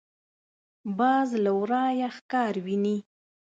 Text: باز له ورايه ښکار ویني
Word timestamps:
باز 0.97 1.29
له 1.43 1.51
ورايه 1.59 2.09
ښکار 2.17 2.53
ویني 2.65 2.97